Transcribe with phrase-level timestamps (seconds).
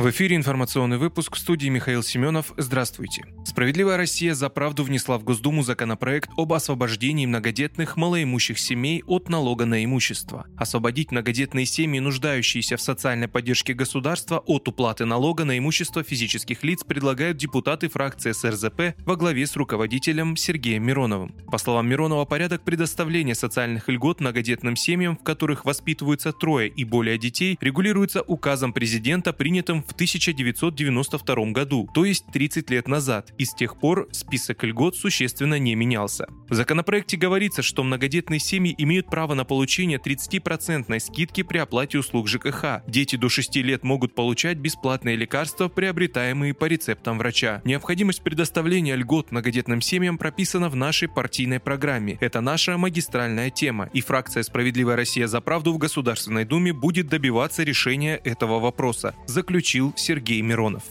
[0.00, 2.54] В эфире информационный выпуск в студии Михаил Семенов.
[2.56, 3.26] Здравствуйте.
[3.44, 9.66] Справедливая Россия за правду внесла в Госдуму законопроект об освобождении многодетных малоимущих семей от налога
[9.66, 10.46] на имущество.
[10.56, 16.82] Освободить многодетные семьи, нуждающиеся в социальной поддержке государства, от уплаты налога на имущество физических лиц
[16.82, 21.34] предлагают депутаты фракции СРЗП во главе с руководителем Сергеем Мироновым.
[21.52, 27.18] По словам Миронова, порядок предоставления социальных льгот многодетным семьям, в которых воспитываются трое и более
[27.18, 33.54] детей, регулируется указом президента, принятым в 1992 году, то есть 30 лет назад, и с
[33.54, 36.26] тех пор список льгот существенно не менялся.
[36.48, 42.28] В законопроекте говорится, что многодетные семьи имеют право на получение 30% скидки при оплате услуг
[42.28, 42.82] ЖКХ.
[42.86, 47.62] Дети до 6 лет могут получать бесплатные лекарства, приобретаемые по рецептам врача.
[47.64, 52.18] Необходимость предоставления льгот многодетным семьям прописана в нашей партийной программе.
[52.20, 57.62] Это наша магистральная тема, и фракция «Справедливая Россия за правду» в Государственной Думе будет добиваться
[57.62, 60.84] решения этого вопроса, заключил сообщил Сергей Миронов.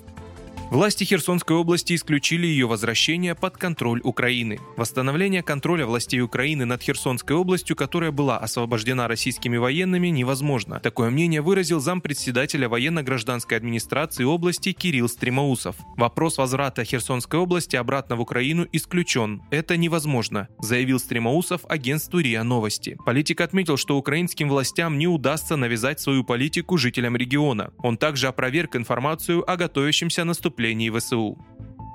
[0.72, 4.60] Власти Херсонской области исключили ее возвращение под контроль Украины.
[4.78, 10.80] Восстановление контроля властей Украины над Херсонской областью, которая была освобождена российскими военными, невозможно.
[10.80, 15.76] Такое мнение выразил зампредседателя военно-гражданской администрации области Кирилл Стремоусов.
[15.98, 19.42] Вопрос возврата Херсонской области обратно в Украину исключен.
[19.50, 22.96] Это невозможно, заявил Стремоусов агентству РИА Новости.
[23.08, 27.72] Политик отметил, что украинским властям не удастся навязать свою политику жителям региона.
[27.80, 31.38] Он также опроверг информацию о готовящемся наступлении поступлений ВСУ.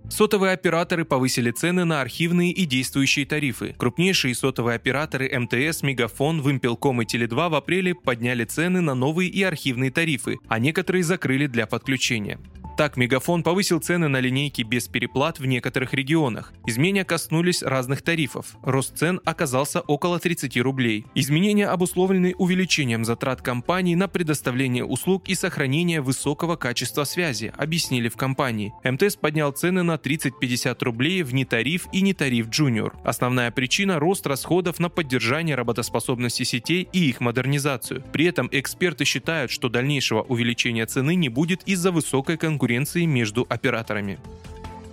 [0.09, 3.75] Сотовые операторы повысили цены на архивные и действующие тарифы.
[3.77, 9.43] Крупнейшие сотовые операторы МТС, Мегафон, Вымпелком и Теле2 в апреле подняли цены на новые и
[9.43, 12.39] архивные тарифы, а некоторые закрыли для подключения.
[12.77, 16.53] Так, Мегафон повысил цены на линейки без переплат в некоторых регионах.
[16.67, 18.57] Изменения коснулись разных тарифов.
[18.63, 21.07] Рост цен оказался около 30 рублей.
[21.15, 28.17] Изменения обусловлены увеличением затрат компаний на предоставление услуг и сохранение высокого качества связи, объяснили в
[28.17, 28.75] компании.
[28.83, 32.93] МТС поднял цены на 30-50 рублей в нетариф и нетариф Junior.
[33.05, 38.03] Основная причина– рост расходов на поддержание работоспособности сетей и их модернизацию.
[38.13, 43.45] При этом эксперты считают, что дальнейшего увеличения цены не будет из-за высокой конкуренции конкуренции между
[43.51, 44.19] операторами.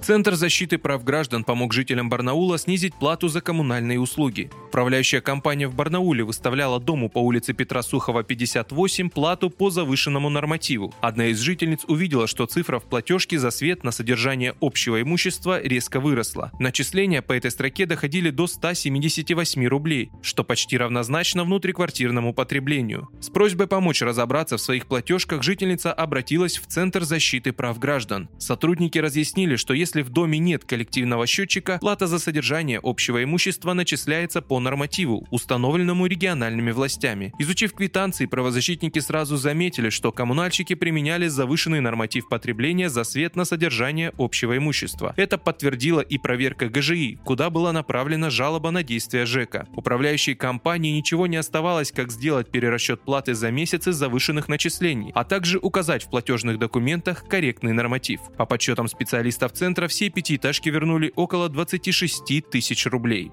[0.02, 4.50] Центр защиты прав граждан помог жителям Барнаула снизить плату за коммунальные услуги.
[4.70, 10.92] Управляющая компания в Барнауле выставляла дому по улице Петра Сухова, 58 плату по завышенному нормативу.
[11.02, 16.00] Одна из жительниц увидела, что цифра в платежке за свет на содержание общего имущества резко
[16.00, 16.52] выросла.
[16.58, 23.10] Начисления по этой строке доходили до 178 рублей, что почти равнозначно внутриквартирному потреблению.
[23.20, 28.30] С просьбой помочь разобраться в своих платежках жительница обратилась в Центр защиты прав граждан.
[28.40, 33.74] Сотрудники разъяснили, что если если в доме нет коллективного счетчика, плата за содержание общего имущества
[33.74, 37.34] начисляется по нормативу, установленному региональными властями.
[37.40, 44.14] Изучив квитанции, правозащитники сразу заметили, что коммунальщики применяли завышенный норматив потребления за свет на содержание
[44.18, 45.14] общего имущества.
[45.18, 49.68] Это подтвердила и проверка ГЖИ, куда была направлена жалоба на действия ЖЭКа.
[49.76, 55.60] Управляющей компании ничего не оставалось, как сделать перерасчет платы за месяцы завышенных начислений, а также
[55.60, 58.22] указать в платежных документах корректный норматив.
[58.38, 63.32] По подсчетам специалистов Центра центра все пятиэтажки вернули около 26 тысяч рублей.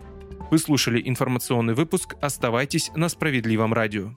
[0.51, 2.15] Вы слушали информационный выпуск.
[2.23, 4.17] Оставайтесь на справедливом радио.